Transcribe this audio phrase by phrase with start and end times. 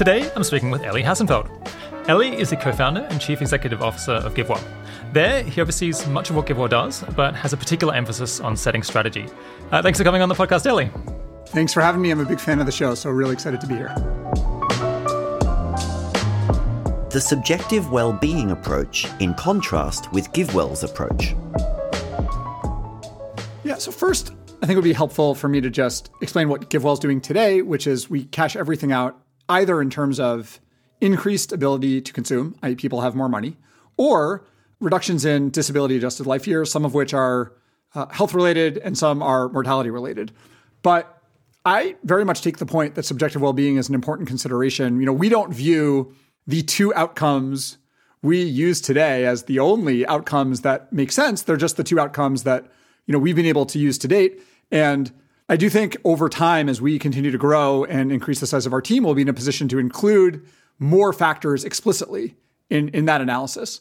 [0.00, 1.50] Today, I'm speaking with Elie Hassenfeld.
[2.08, 4.64] Elie is the co founder and chief executive officer of GiveWell.
[5.12, 8.82] There, he oversees much of what GiveWell does, but has a particular emphasis on setting
[8.82, 9.26] strategy.
[9.70, 10.90] Uh, thanks for coming on the podcast, Elie.
[11.48, 12.10] Thanks for having me.
[12.10, 13.92] I'm a big fan of the show, so really excited to be here.
[17.10, 21.34] The subjective well-being approach in contrast with GiveWell's approach.
[23.64, 24.32] Yeah, so first,
[24.62, 27.60] I think it would be helpful for me to just explain what GiveWell's doing today,
[27.60, 30.60] which is we cash everything out either in terms of
[31.00, 33.56] increased ability to consume, i.e., people have more money,
[33.96, 34.46] or
[34.80, 37.52] reductions in disability adjusted life years, some of which are
[37.94, 40.32] uh, health related and some are mortality related.
[40.82, 41.22] But
[41.64, 44.98] I very much take the point that subjective well being is an important consideration.
[45.00, 46.14] You know, we don't view
[46.46, 47.76] the two outcomes
[48.22, 51.42] we use today as the only outcomes that make sense.
[51.42, 52.66] They're just the two outcomes that,
[53.06, 54.42] you know, we've been able to use to date.
[54.70, 55.10] And
[55.50, 58.72] I do think over time, as we continue to grow and increase the size of
[58.72, 60.46] our team, we'll be in a position to include
[60.78, 62.36] more factors explicitly
[62.70, 63.80] in, in that analysis.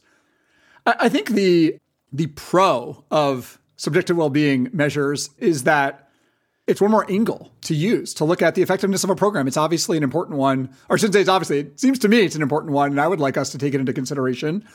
[0.87, 1.77] I, I think the
[2.11, 6.09] the pro of subjective well-being measures is that
[6.65, 9.47] it's one more angle to use to look at the effectiveness of a program.
[9.47, 12.21] It's obviously an important one, or I shouldn't say it's obviously, it seems to me
[12.21, 14.67] it's an important one, and I would like us to take it into consideration.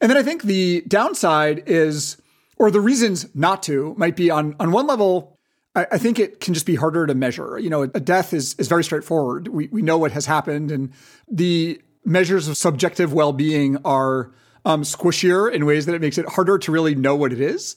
[0.00, 2.22] And then I think the downside is,
[2.56, 5.39] or the reasons not to, might be on, on one level,
[5.74, 7.58] I, I think it can just be harder to measure.
[7.58, 9.48] You know, a death is, is very straightforward.
[9.48, 10.92] We, we know what has happened, and
[11.30, 14.32] the measures of subjective well being are
[14.64, 17.76] um, squishier in ways that it makes it harder to really know what it is.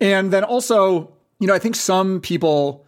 [0.00, 2.84] And then also, you know, I think some people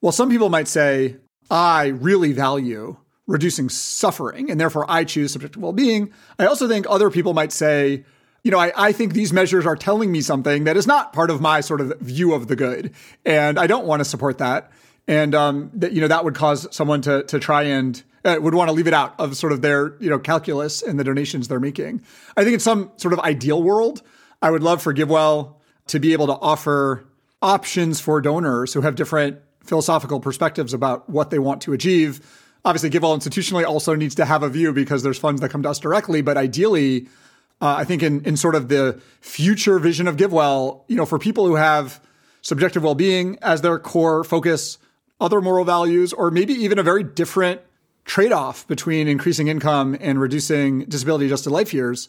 [0.00, 1.16] well, some people might say,
[1.50, 6.12] I really value reducing suffering, and therefore I choose subjective well being.
[6.38, 8.04] I also think other people might say,
[8.46, 11.30] you know, I, I think these measures are telling me something that is not part
[11.30, 12.94] of my sort of view of the good,
[13.24, 14.70] and I don't want to support that.
[15.08, 18.54] And um, that you know that would cause someone to to try and uh, would
[18.54, 21.48] want to leave it out of sort of their you know calculus and the donations
[21.48, 22.02] they're making.
[22.36, 24.02] I think in some sort of ideal world,
[24.40, 25.56] I would love for GiveWell
[25.88, 27.04] to be able to offer
[27.42, 32.24] options for donors who have different philosophical perspectives about what they want to achieve.
[32.64, 35.68] Obviously, GiveWell institutionally also needs to have a view because there's funds that come to
[35.68, 36.22] us directly.
[36.22, 37.08] But ideally,
[37.60, 41.18] uh, I think in, in sort of the future vision of GiveWell, you know, for
[41.18, 42.00] people who have
[42.42, 44.78] subjective well-being as their core focus,
[45.20, 47.60] other moral values, or maybe even a very different
[48.04, 52.08] trade-off between increasing income and reducing disability-adjusted life years,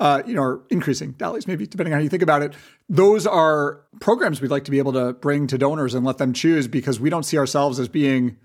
[0.00, 2.52] uh, you know, or increasing DALYs, maybe depending on how you think about it.
[2.88, 6.32] Those are programs we'd like to be able to bring to donors and let them
[6.32, 8.36] choose because we don't see ourselves as being,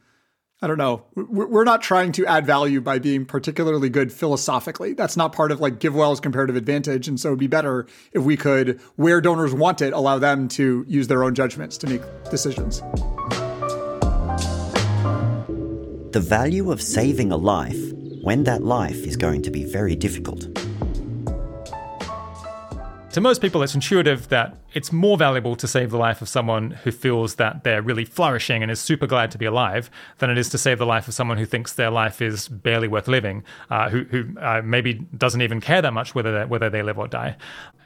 [0.64, 4.94] I don't know, we're not trying to add value by being particularly good philosophically.
[4.94, 7.10] That's not part of like GiveWell's comparative advantage.
[7.10, 10.86] And so it'd be better if we could, where donors want it, allow them to
[10.88, 12.02] use their own judgments to make
[12.32, 12.80] decisions.
[16.14, 17.92] The value of saving a life
[18.22, 20.48] when that life is going to be very difficult.
[23.14, 26.72] To most people, it's intuitive that it's more valuable to save the life of someone
[26.72, 30.38] who feels that they're really flourishing and is super glad to be alive than it
[30.40, 33.44] is to save the life of someone who thinks their life is barely worth living,
[33.70, 37.08] uh, who, who uh, maybe doesn't even care that much whether whether they live or
[37.08, 37.38] die.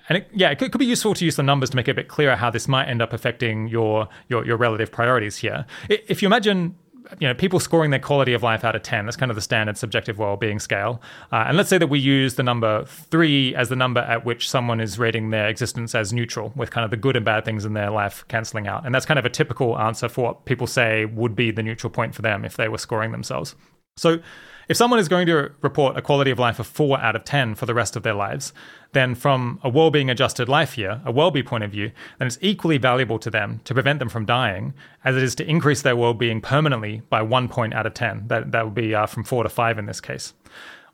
[0.07, 1.91] And it, yeah, it could, could, be useful to use the numbers to make it
[1.91, 5.65] a bit clearer how this might end up affecting your your, your relative priorities here.
[5.89, 6.77] If you imagine
[7.19, 9.05] you know, people scoring their quality of life out of 10.
[9.05, 11.01] That's kind of the standard subjective well-being scale.
[11.31, 14.49] Uh, and let's say that we use the number three as the number at which
[14.49, 17.65] someone is rating their existence as neutral, with kind of the good and bad things
[17.65, 18.85] in their life canceling out.
[18.85, 21.91] And that's kind of a typical answer for what people say would be the neutral
[21.91, 23.55] point for them if they were scoring themselves.
[23.95, 24.19] So
[24.67, 27.55] if someone is going to report a quality of life of 4 out of 10
[27.55, 28.53] for the rest of their lives,
[28.93, 32.77] then from a well-being adjusted life year, a well-being point of view, then it's equally
[32.77, 34.73] valuable to them to prevent them from dying
[35.03, 38.27] as it is to increase their well-being permanently by 1 point out of 10.
[38.27, 40.33] That, that would be uh, from 4 to 5 in this case.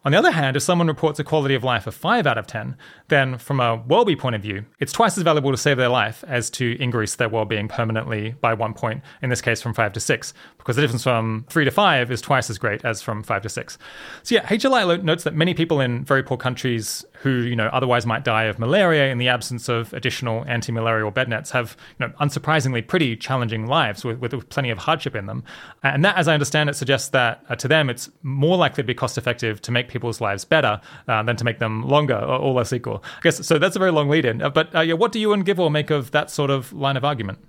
[0.05, 2.45] On the other hand, if someone reports a quality of life of 5 out of
[2.45, 2.75] 10,
[3.07, 6.25] then from a well-being point of view, it's twice as valuable to save their life
[6.27, 10.01] as to increase their well-being permanently by one point, in this case from 5 to
[10.01, 13.43] 6, because the difference from 3 to 5 is twice as great as from 5
[13.43, 13.77] to 6.
[14.23, 18.05] So yeah, HLI notes that many people in very poor countries who, you know, otherwise
[18.05, 22.13] might die of malaria in the absence of additional anti-malarial bed nets have, you know,
[22.19, 25.45] unsurprisingly pretty challenging lives with, with plenty of hardship in them.
[25.81, 28.87] And that, as I understand it, suggests that uh, to them it's more likely to
[28.87, 32.37] be cost effective to make people's lives better uh, than to make them longer, or
[32.37, 33.03] all else equal.
[33.17, 33.57] I guess so.
[33.57, 34.41] That's a very long lead in.
[34.41, 36.97] Uh, but uh, yeah, what do you and GiveWell make of that sort of line
[36.97, 37.39] of argument?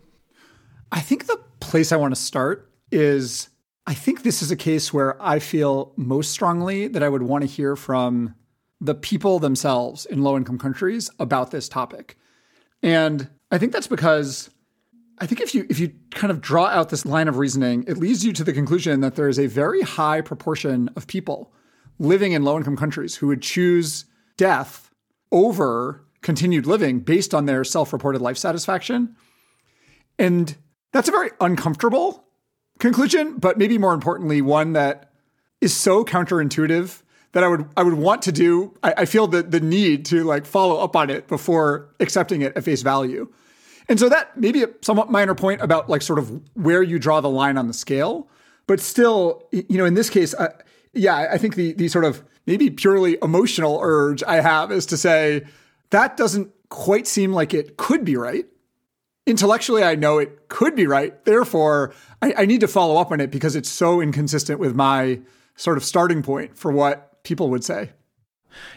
[0.92, 3.48] I think the place I want to start is
[3.86, 7.42] I think this is a case where I feel most strongly that I would want
[7.42, 8.34] to hear from
[8.80, 12.16] the people themselves in low income countries about this topic.
[12.82, 14.50] And I think that's because
[15.18, 17.98] I think if you if you kind of draw out this line of reasoning, it
[17.98, 21.52] leads you to the conclusion that there is a very high proportion of people
[21.98, 24.04] living in low income countries who would choose
[24.36, 24.90] death
[25.30, 29.14] over continued living based on their self reported life satisfaction.
[30.18, 30.56] And
[30.92, 32.24] that's a very uncomfortable
[32.78, 35.12] conclusion, but maybe more importantly, one that
[35.60, 37.02] is so counterintuitive
[37.32, 38.74] that I would I would want to do.
[38.82, 42.56] I, I feel the the need to like follow up on it before accepting it
[42.56, 43.32] at face value.
[43.88, 47.20] And so that maybe a somewhat minor point about like sort of where you draw
[47.20, 48.30] the line on the scale,
[48.66, 50.34] but still, you know, in this case,
[50.94, 54.96] yeah, I think the the sort of maybe purely emotional urge I have is to
[54.96, 55.44] say
[55.90, 58.46] that doesn't quite seem like it could be right.
[59.26, 61.24] Intellectually, I know it could be right.
[61.24, 65.20] Therefore, I, I need to follow up on it because it's so inconsistent with my
[65.56, 67.90] sort of starting point for what people would say.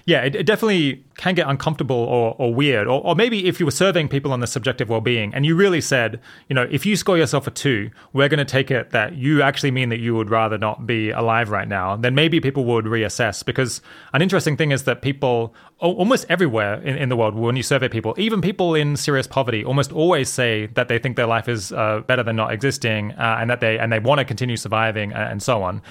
[0.06, 2.88] Yeah, it, it, definitely can get uncomfortable or, or weird.
[2.88, 5.56] Or, or, maybe if you were surveying people on the subjective well being and you
[5.56, 8.92] really said, you know, if you score yourself a two, we're going to take it
[8.92, 12.40] that you actually mean that you would rather not be alive right now, then maybe
[12.40, 13.44] people would reassess.
[13.44, 13.82] Because
[14.14, 17.88] an interesting thing is that people almost everywhere in, in the world, when you survey
[17.90, 21.72] people, even people in serious poverty, almost always say that they think their life is
[21.72, 25.12] uh, better than not existing uh, and that they and they want to continue surviving
[25.14, 25.82] and, and so on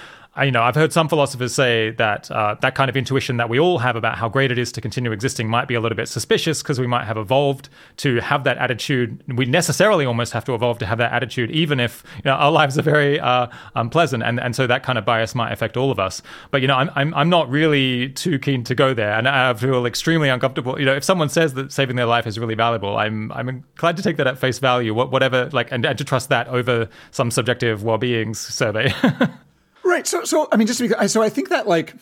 [0.43, 3.59] you know, I've heard some philosophers say that uh, that kind of intuition that we
[3.59, 6.07] all have about how great it is to continue existing might be a little bit
[6.07, 9.23] suspicious because we might have evolved to have that attitude.
[9.27, 12.51] We necessarily almost have to evolve to have that attitude, even if you know, our
[12.51, 15.91] lives are very uh, unpleasant, and and so that kind of bias might affect all
[15.91, 16.21] of us.
[16.51, 19.53] But you know, I'm, I'm I'm not really too keen to go there, and I
[19.53, 20.79] feel extremely uncomfortable.
[20.79, 23.97] You know, if someone says that saving their life is really valuable, I'm I'm glad
[23.97, 27.31] to take that at face value, whatever, like, and, and to trust that over some
[27.31, 28.93] subjective well-being survey.
[29.87, 30.05] Right.
[30.05, 30.81] So, so I mean, just
[31.11, 31.95] so I think that like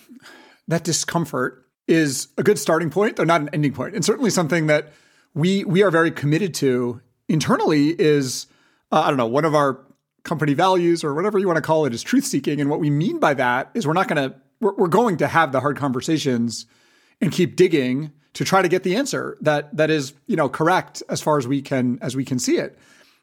[0.67, 4.65] that discomfort is a good starting point, though not an ending point, and certainly something
[4.67, 4.91] that
[5.35, 6.99] we we are very committed to
[7.29, 7.89] internally.
[7.89, 8.47] Is
[8.91, 9.85] uh, I don't know one of our
[10.23, 12.89] company values or whatever you want to call it is truth seeking, and what we
[12.89, 15.77] mean by that is we're not going to we're, we're going to have the hard
[15.77, 16.65] conversations
[17.21, 21.03] and keep digging to try to get the answer that that is you know correct
[21.07, 22.79] as far as we can as we can see it.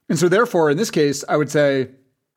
[0.09, 1.89] And so therefore in this case I would say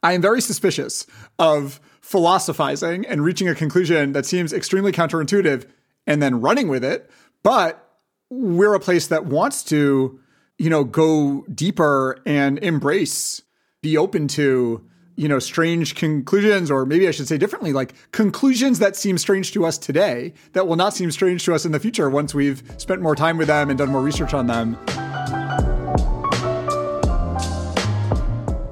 [0.02, 1.06] I am very suspicious
[1.38, 5.66] of philosophizing and reaching a conclusion that seems extremely counterintuitive
[6.06, 7.10] and then running with it.
[7.42, 7.84] But
[8.30, 10.20] we're a place that wants to,
[10.60, 13.42] you know, go deeper and embrace,
[13.82, 18.78] be open to, you know, strange conclusions, or maybe I should say differently, like conclusions
[18.78, 21.80] that seem strange to us today that will not seem strange to us in the
[21.80, 24.78] future once we've spent more time with them and done more research on them.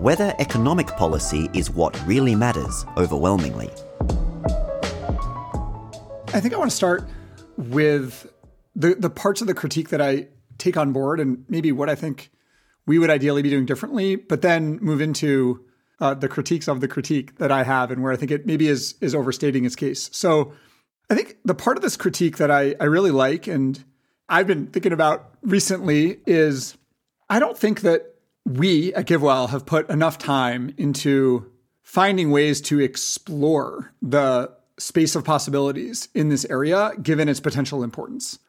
[0.03, 3.69] Whether economic policy is what really matters overwhelmingly.
[6.33, 7.07] I think I want to start
[7.55, 8.29] with
[8.75, 10.27] the, the parts of the critique that I
[10.57, 12.31] take on board and maybe what I think
[12.85, 15.63] we would ideally be doing differently, but then move into
[16.01, 18.67] uh, the critiques of the critique that I have and where I think it maybe
[18.67, 20.09] is is overstating its case.
[20.11, 20.51] So
[21.09, 23.81] I think the part of this critique that I, I really like and
[24.27, 26.77] I've been thinking about recently is
[27.29, 28.12] I don't think that
[28.45, 31.51] we at GiveWell have put enough time into
[31.81, 38.39] finding ways to explore the space of possibilities in this area given its potential importance.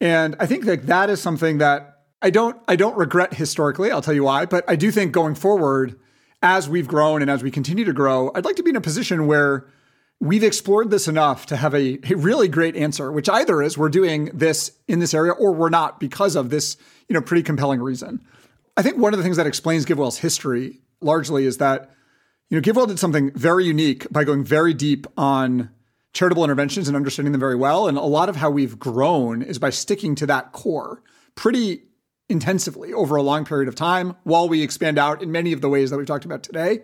[0.00, 4.02] And I think that that is something that I don't I don't regret historically, I'll
[4.02, 5.98] tell you why, but I do think going forward
[6.42, 8.80] as we've grown and as we continue to grow, I'd like to be in a
[8.80, 9.66] position where
[10.20, 13.88] we've explored this enough to have a, a really great answer, which either is we're
[13.88, 16.76] doing this in this area or we're not because of this,
[17.08, 18.20] you know, pretty compelling reason.
[18.76, 21.90] I think one of the things that explains GiveWell's history largely is that
[22.48, 25.70] you know GiveWell did something very unique by going very deep on
[26.12, 27.88] charitable interventions and understanding them very well.
[27.88, 31.02] And a lot of how we've grown is by sticking to that core
[31.34, 31.82] pretty
[32.28, 35.68] intensively over a long period of time while we expand out in many of the
[35.68, 36.82] ways that we've talked about today.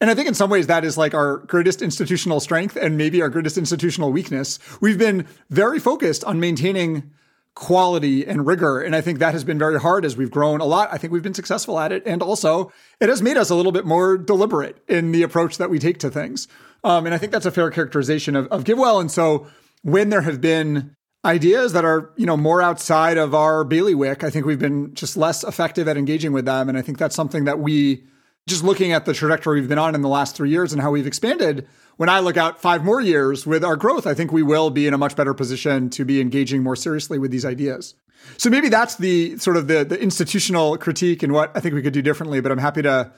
[0.00, 3.20] And I think in some ways that is like our greatest institutional strength and maybe
[3.20, 4.58] our greatest institutional weakness.
[4.80, 7.10] We've been very focused on maintaining
[7.58, 8.80] quality and rigor.
[8.80, 10.88] And I think that has been very hard as we've grown a lot.
[10.92, 12.04] I think we've been successful at it.
[12.06, 15.68] And also, it has made us a little bit more deliberate in the approach that
[15.68, 16.46] we take to things.
[16.84, 19.00] Um, and I think that's a fair characterization of, of GiveWell.
[19.00, 19.48] And so,
[19.82, 24.30] when there have been ideas that are you know more outside of our bailiwick, I
[24.30, 26.68] think we've been just less effective at engaging with them.
[26.68, 28.04] And I think that's something that we
[28.48, 30.90] just looking at the trajectory we've been on in the last three years and how
[30.90, 34.42] we've expanded, when I look out five more years with our growth, I think we
[34.42, 37.94] will be in a much better position to be engaging more seriously with these ideas.
[38.36, 41.82] So maybe that's the sort of the, the institutional critique and what I think we
[41.82, 43.12] could do differently, but I'm happy to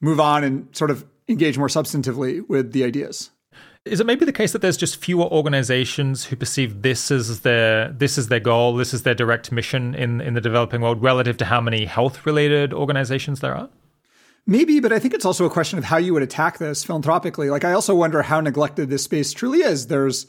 [0.00, 3.30] move on and sort of engage more substantively with the ideas.
[3.84, 7.92] Is it maybe the case that there's just fewer organizations who perceive this as their
[7.92, 11.36] this is their goal, this is their direct mission in in the developing world relative
[11.36, 13.68] to how many health related organizations there are?
[14.46, 17.50] Maybe, but I think it's also a question of how you would attack this philanthropically.
[17.50, 19.88] Like, I also wonder how neglected this space truly is.
[19.88, 20.26] There's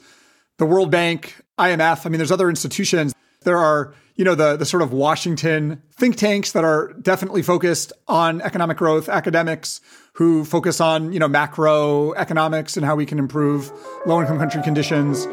[0.58, 2.04] the World Bank, IMF.
[2.04, 3.14] I mean, there's other institutions.
[3.42, 7.92] There are, you know, the, the sort of Washington think tanks that are definitely focused
[8.08, 9.80] on economic growth, academics
[10.14, 13.70] who focus on, you know, macroeconomics and how we can improve
[14.04, 15.26] low income country conditions.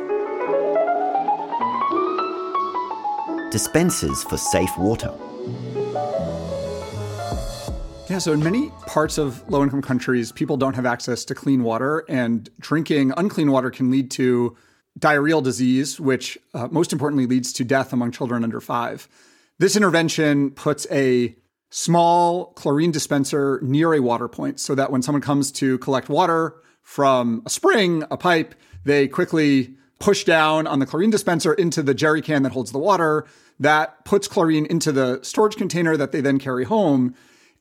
[3.52, 5.12] Dispensers for safe water.
[8.08, 11.64] Yeah, so in many parts of low income countries, people don't have access to clean
[11.64, 14.56] water, and drinking unclean water can lead to
[15.00, 19.08] diarrheal disease, which uh, most importantly leads to death among children under five.
[19.58, 21.36] This intervention puts a
[21.72, 26.54] small chlorine dispenser near a water point so that when someone comes to collect water
[26.84, 31.96] from a spring, a pipe, they quickly push down on the chlorine dispenser into the
[31.96, 33.26] jerry can that holds the water.
[33.60, 37.16] That puts chlorine into the storage container that they then carry home.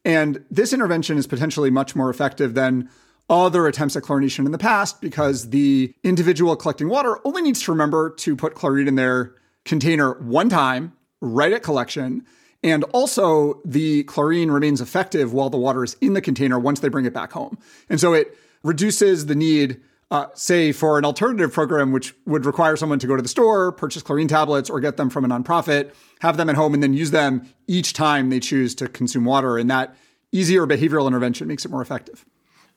[0.04, 2.90] And this intervention is potentially much more effective than
[3.30, 7.72] other attempts at chlorination in the past because the individual collecting water only needs to
[7.72, 9.34] remember to put chlorine in their
[9.64, 12.24] container one time, right at collection.
[12.62, 16.88] And also, the chlorine remains effective while the water is in the container once they
[16.88, 17.58] bring it back home.
[17.88, 19.80] And so it reduces the need,
[20.10, 23.72] uh, say, for an alternative program, which would require someone to go to the store,
[23.72, 26.92] purchase chlorine tablets, or get them from a nonprofit, have them at home, and then
[26.92, 29.58] use them each time they choose to consume water.
[29.58, 29.96] And that
[30.32, 32.24] easier behavioral intervention makes it more effective.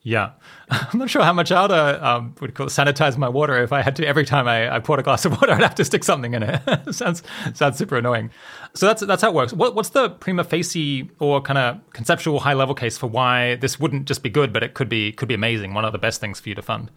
[0.07, 0.31] Yeah.
[0.69, 3.73] I'm not sure how much I'd uh, um, would call it, sanitize my water if
[3.73, 5.85] I had to every time I, I poured a glass of water, I'd have to
[5.85, 6.61] stick something in it.
[6.95, 8.29] sounds sounds super annoying.
[8.73, 9.53] So that's that's how it works.
[9.53, 13.79] What, what's the prima facie or kind of conceptual high level case for why this
[13.79, 15.73] wouldn't just be good, but it could be could be amazing?
[15.73, 16.89] One of the best things for you to fund.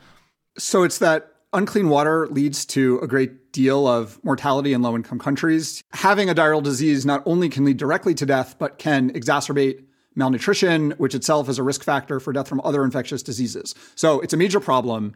[0.59, 5.19] So it's that unclean water leads to a great deal of mortality in low income
[5.19, 5.83] countries.
[5.93, 10.93] Having a diarrheal disease not only can lead directly to death, but can exacerbate malnutrition,
[10.93, 13.75] which itself is a risk factor for death from other infectious diseases.
[13.95, 15.15] So it's a major problem.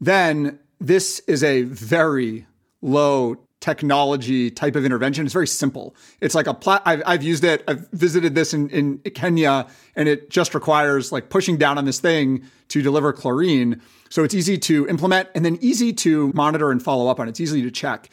[0.00, 2.46] Then this is a very
[2.82, 5.24] low technology type of intervention.
[5.24, 5.96] It's very simple.
[6.20, 6.82] It's like a plat.
[6.84, 7.64] I've, I've used it.
[7.66, 9.66] I've visited this in, in Kenya,
[9.96, 13.80] and it just requires like pushing down on this thing to deliver chlorine.
[14.10, 17.26] So it's easy to implement and then easy to monitor and follow up on.
[17.26, 18.10] It's easy to check.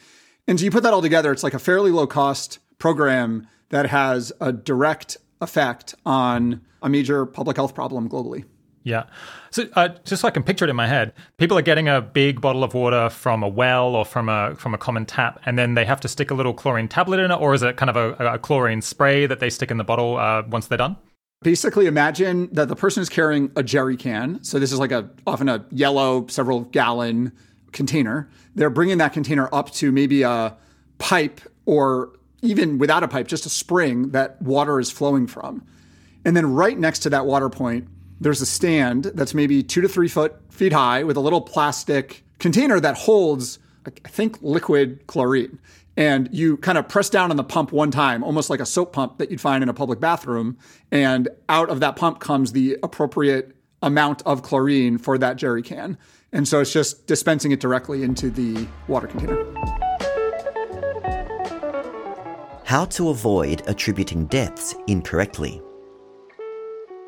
[0.48, 3.84] And so you put that all together, it's like a fairly low cost program that
[3.90, 8.44] has a direct effect on a major public health problem globally.
[8.84, 9.04] Yeah.
[9.50, 12.00] So uh, just so I can picture it in my head, people are getting a
[12.00, 15.58] big bottle of water from a well or from a from a common tap, and
[15.58, 17.90] then they have to stick a little chlorine tablet in it, or is it kind
[17.90, 20.96] of a, a chlorine spray that they stick in the bottle uh, once they're done?
[21.42, 24.42] Basically, imagine that the person is carrying a jerry can.
[24.42, 27.32] So this is like a often a yellow, several gallon
[27.72, 28.28] container.
[28.54, 30.56] They're bringing that container up to maybe a
[30.98, 32.12] pipe or
[32.42, 35.64] even without a pipe, just a spring that water is flowing from.
[36.24, 37.88] And then right next to that water point,
[38.22, 42.24] there's a stand that's maybe two to three foot feet high with a little plastic
[42.38, 45.58] container that holds, I think, liquid chlorine.
[45.96, 48.94] And you kind of press down on the pump one time, almost like a soap
[48.94, 50.56] pump that you'd find in a public bathroom.
[50.90, 55.98] And out of that pump comes the appropriate amount of chlorine for that jerry can.
[56.32, 59.44] And so it's just dispensing it directly into the water container.
[62.64, 65.60] How to avoid attributing deaths incorrectly.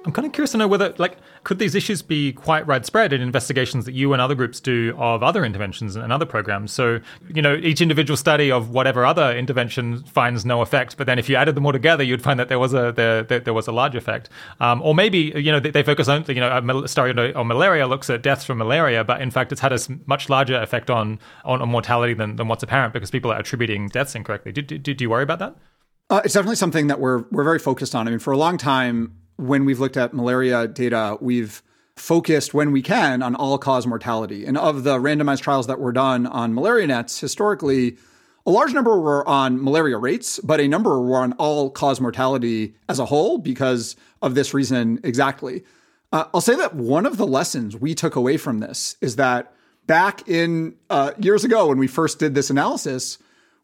[0.05, 3.23] I'm kind of curious to know whether, like, could these issues be quite widespread in
[3.23, 6.73] investigations that you and other groups do of other interventions and other programs?
[6.73, 7.01] So,
[7.35, 11.29] you know, each individual study of whatever other intervention finds no effect, but then if
[11.31, 13.73] you added them all together, you'd find that there was a there, there was a
[13.73, 14.29] large effect.
[14.61, 17.87] Um, or maybe, you know, they, they, focus on, you know, a study on malaria
[17.87, 21.19] looks at deaths from malaria, but in fact, it's had a much larger effect on
[21.47, 24.53] on, on mortality than, than what's apparent because people are attributing deaths incorrectly.
[24.53, 25.57] Do, do, do you worry about that?
[26.11, 28.07] Uh, it's definitely something that we're we're very focused on.
[28.07, 31.63] I mean, for a long time, when we've looked at malaria data, we've
[31.97, 34.45] focused when we can on all cause mortality.
[34.45, 37.97] And of the randomized trials that were done on malaria nets, historically,
[38.47, 42.75] a large number were on malaria rates, but a number were on all cause mortality
[42.89, 45.65] as a whole because of this reason exactly.
[46.13, 49.53] Uh, I'll say that one of the lessons we took away from this is that
[49.87, 53.19] back in uh, years ago when we first did this analysis,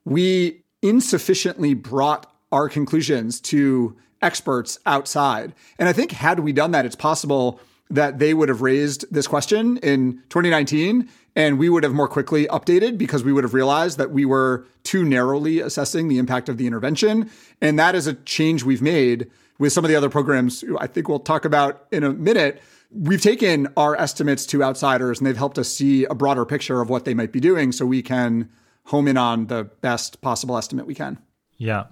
[0.05, 5.55] we insufficiently brought our conclusions to experts outside.
[5.79, 7.61] And I think had we done that, it's possible
[7.91, 12.47] that they would have raised this question in 2019 and we would have more quickly
[12.47, 16.57] updated because we would have realized that we were too narrowly assessing the impact of
[16.57, 17.31] the intervention.
[17.61, 21.09] And that is a change we've made with some of the other programs I think
[21.09, 22.63] we'll talk about in a minute.
[22.91, 26.89] We've taken our estimates to outsiders and they've helped us see a broader picture of
[26.91, 28.49] what they might be doing so we can
[28.87, 31.19] home in on the best possible estimate we can.
[31.61, 31.85] Yeah.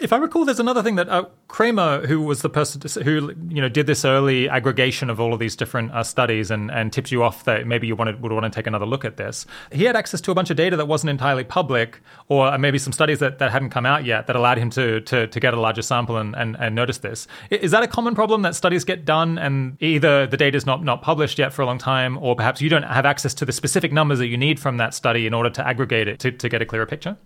[0.00, 3.60] If I recall, there's another thing that uh, Kremer, who was the person who you
[3.60, 7.10] know did this early aggregation of all of these different uh, studies and, and tipped
[7.10, 9.44] you off that maybe you wanted, would want to take another look at this.
[9.72, 12.92] He had access to a bunch of data that wasn't entirely public, or maybe some
[12.92, 15.60] studies that, that hadn't come out yet that allowed him to to, to get a
[15.60, 17.26] larger sample and, and, and notice this.
[17.50, 20.84] Is that a common problem that studies get done and either the data is not
[20.84, 23.52] not published yet for a long time, or perhaps you don't have access to the
[23.52, 26.48] specific numbers that you need from that study in order to aggregate it to, to
[26.48, 27.16] get a clearer picture?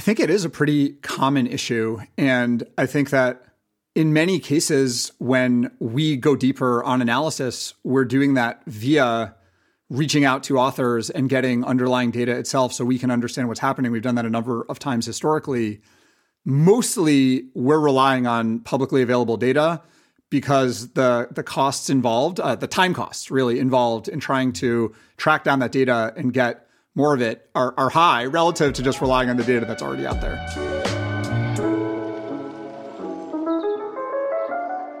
[0.00, 2.00] I think it is a pretty common issue.
[2.16, 3.44] And I think that
[3.94, 9.34] in many cases, when we go deeper on analysis, we're doing that via
[9.90, 13.92] reaching out to authors and getting underlying data itself so we can understand what's happening.
[13.92, 15.82] We've done that a number of times historically.
[16.46, 19.82] Mostly, we're relying on publicly available data
[20.30, 25.44] because the the costs involved, uh, the time costs really involved in trying to track
[25.44, 29.30] down that data and get more of it are, are high relative to just relying
[29.30, 30.36] on the data that's already out there.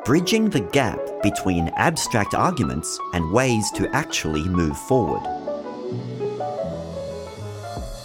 [0.04, 5.22] Bridging the gap between abstract arguments and ways to actually move forward.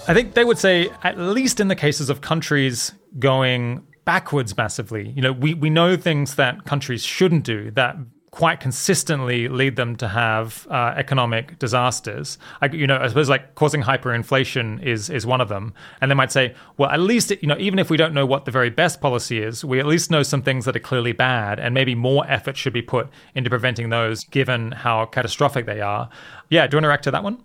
[0.08, 5.10] I think they would say, at least in the cases of countries going backwards massively,
[5.10, 7.96] you know, we, we know things that countries shouldn't do, that
[8.36, 12.38] quite consistently lead them to have uh, economic disasters.
[12.62, 15.74] I, you know, I suppose like causing hyperinflation is is one of them.
[16.01, 18.44] And they might say, well, at least you know, even if we don't know what
[18.44, 21.62] the very best policy is, we at least know some things that are clearly bad,
[21.62, 26.10] and maybe more effort should be put into preventing those, given how catastrophic they are.
[26.50, 27.42] Yeah, do you want to react to that one?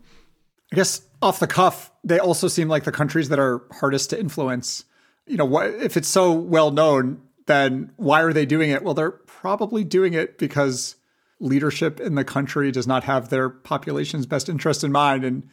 [0.73, 4.19] I guess off the cuff, they also seem like the countries that are hardest to
[4.19, 4.87] influence.
[5.25, 7.23] You know, if it's so well known?
[7.51, 8.85] Then why are they doing it?
[8.85, 10.95] Well, they're probably doing it because
[11.41, 15.25] leadership in the country does not have their population's best interest in mind.
[15.25, 15.49] And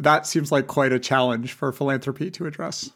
[0.00, 2.90] that seems like quite a challenge for philanthropy to address.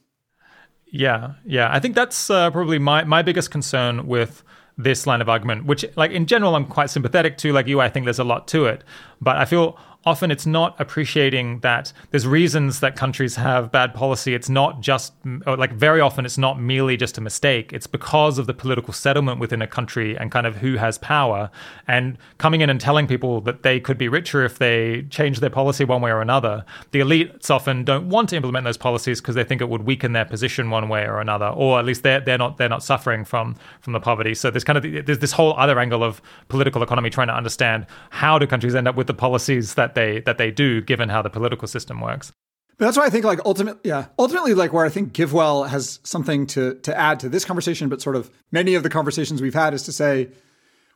[0.87, 1.73] Yeah, yeah.
[1.73, 4.43] I think that's uh, probably my, my biggest concern with
[4.77, 7.53] this line of argument, which, like, in general, I'm quite sympathetic to.
[7.53, 8.83] Like you, I think there's a lot to it.
[9.21, 14.35] But I feel often it's not appreciating that there's reasons that countries have bad policy.
[14.35, 15.13] It's not just,
[15.47, 17.73] like, very often it's not merely just a mistake.
[17.73, 21.51] It's because of the political settlement within a country and kind of who has power.
[21.87, 25.51] And coming in and telling people that they could be richer if they change their
[25.51, 26.65] policy one way or another.
[26.91, 30.13] The elites often don't want to implement those policies because they think it would weaken
[30.13, 33.25] their position one way or another, or at least they're, they're not they're not suffering
[33.25, 34.35] from from the poverty.
[34.35, 37.87] So there's kind of there's this whole other angle of political economy trying to understand
[38.11, 41.23] how do countries end up with the policies that they that they do, given how
[41.23, 42.33] the political system works.
[42.79, 46.01] But that's why I think like ultimately, yeah, ultimately like where I think GiveWell has
[46.03, 49.55] something to to add to this conversation, but sort of many of the conversations we've
[49.55, 50.29] had is to say,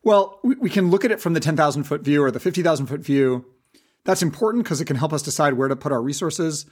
[0.03, 2.41] well, we, we can look at it from the ten thousand foot view or the
[2.41, 3.45] fifty thousand foot view.
[4.05, 6.67] That's important because it can help us decide where to put our resources.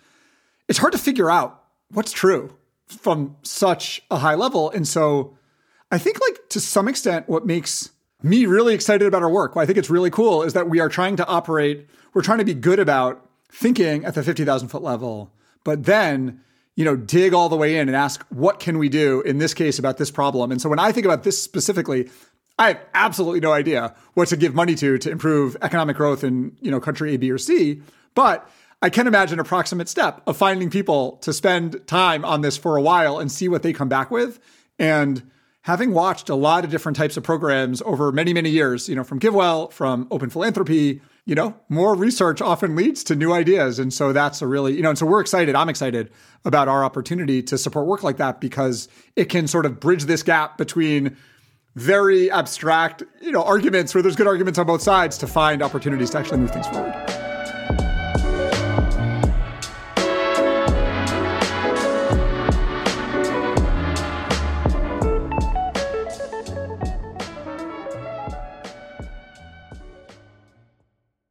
[0.68, 2.56] It's hard to figure out what's true
[2.86, 5.36] from such a high level, and so
[5.90, 7.90] I think like to some extent, what makes
[8.24, 10.88] me really excited about our work, I think it's really cool, is that we are
[10.88, 15.32] trying to operate, we're trying to be good about thinking at the 50,000 foot level,
[15.62, 16.40] but then,
[16.74, 19.54] you know, dig all the way in and ask, what can we do in this
[19.54, 20.50] case about this problem?
[20.50, 22.08] And so when I think about this specifically,
[22.58, 26.56] I have absolutely no idea what to give money to to improve economic growth in,
[26.60, 27.82] you know, country A, B, or C.
[28.14, 28.48] But
[28.80, 32.76] I can imagine a proximate step of finding people to spend time on this for
[32.76, 34.38] a while and see what they come back with.
[34.78, 35.30] And
[35.64, 39.02] having watched a lot of different types of programs over many, many years, you know,
[39.02, 43.78] from GiveWell, from Open Philanthropy, you know, more research often leads to new ideas.
[43.78, 45.54] And so that's a really, you know, and so we're excited.
[45.54, 46.10] I'm excited
[46.44, 50.22] about our opportunity to support work like that because it can sort of bridge this
[50.22, 51.16] gap between
[51.76, 56.10] very abstract, you know, arguments where there's good arguments on both sides to find opportunities
[56.10, 57.23] to actually move things forward.